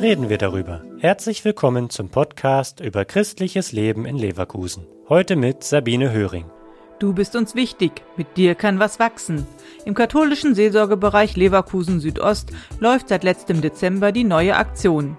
[0.00, 0.82] reden wir darüber.
[0.98, 4.86] Herzlich willkommen zum Podcast über christliches Leben in Leverkusen.
[5.10, 6.46] Heute mit Sabine Höring.
[6.98, 9.46] Du bist uns wichtig, mit dir kann was wachsen.
[9.84, 15.18] Im katholischen Seelsorgebereich Leverkusen Südost läuft seit letztem Dezember die neue Aktion.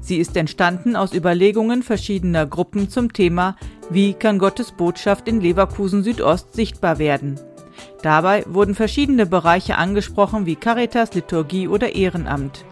[0.00, 3.56] Sie ist entstanden aus Überlegungen verschiedener Gruppen zum Thema
[3.90, 7.38] Wie kann Gottes Botschaft in Leverkusen Südost sichtbar werden?
[8.00, 12.64] Dabei wurden verschiedene Bereiche angesprochen wie Caritas, Liturgie oder Ehrenamt.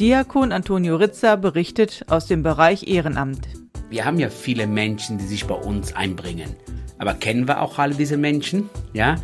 [0.00, 3.46] Diakon Antonio Ritzer berichtet aus dem Bereich Ehrenamt.
[3.90, 6.56] Wir haben ja viele Menschen, die sich bei uns einbringen.
[6.98, 8.68] Aber kennen wir auch alle diese Menschen?
[8.92, 9.14] Ja?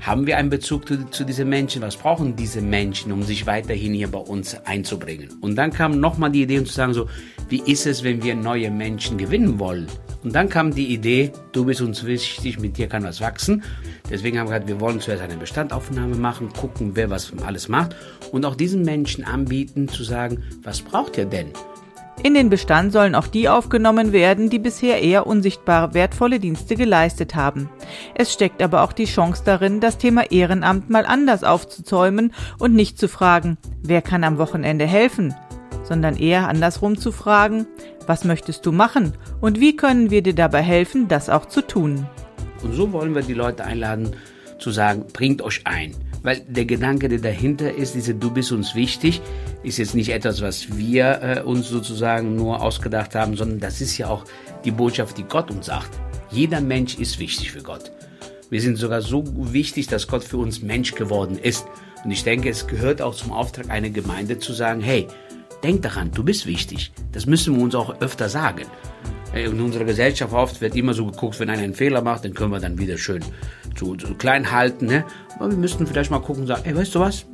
[0.00, 1.82] Haben wir einen Bezug zu, zu diesen Menschen?
[1.82, 5.28] Was brauchen diese Menschen, um sich weiterhin hier bei uns einzubringen?
[5.42, 7.06] Und dann kam nochmal die Idee, um zu sagen, so,
[7.50, 9.88] wie ist es, wenn wir neue Menschen gewinnen wollen?
[10.24, 13.62] Und dann kam die Idee, du bist uns wichtig, mit dir kann was wachsen.
[14.10, 17.94] Deswegen haben wir gesagt, wir wollen zuerst eine Bestandaufnahme machen, gucken, wer was alles macht
[18.32, 21.48] und auch diesen Menschen anbieten, zu sagen, was braucht ihr denn?
[22.22, 27.34] In den Bestand sollen auch die aufgenommen werden, die bisher eher unsichtbar wertvolle Dienste geleistet
[27.34, 27.68] haben.
[28.14, 32.98] Es steckt aber auch die Chance darin, das Thema Ehrenamt mal anders aufzuzäumen und nicht
[32.98, 35.34] zu fragen, wer kann am Wochenende helfen,
[35.84, 37.66] sondern eher andersrum zu fragen,
[38.06, 42.06] was möchtest du machen und wie können wir dir dabei helfen, das auch zu tun.
[42.62, 44.16] Und so wollen wir die Leute einladen,
[44.58, 45.94] zu sagen, bringt euch ein.
[46.22, 49.20] Weil der Gedanke, der dahinter ist, diese Du bist uns wichtig,
[49.62, 53.98] ist jetzt nicht etwas, was wir äh, uns sozusagen nur ausgedacht haben, sondern das ist
[53.98, 54.24] ja auch
[54.64, 55.90] die Botschaft, die Gott uns sagt.
[56.30, 57.92] Jeder Mensch ist wichtig für Gott.
[58.48, 61.66] Wir sind sogar so wichtig, dass Gott für uns Mensch geworden ist.
[62.04, 65.08] Und ich denke, es gehört auch zum Auftrag einer Gemeinde zu sagen, hey,
[65.64, 66.92] denk daran, du bist wichtig.
[67.12, 68.66] Das müssen wir uns auch öfter sagen.
[69.34, 72.52] In unserer Gesellschaft oft wird immer so geguckt, wenn einer einen Fehler macht, dann können
[72.52, 73.24] wir dann wieder schön
[73.74, 74.86] zu, zu klein halten.
[74.86, 75.04] Ne?
[75.38, 77.26] Aber wir müssten vielleicht mal gucken und sagen, ey, weißt du was?